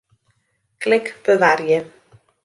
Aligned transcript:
Klik 0.85 1.13
Bewarje. 1.23 1.79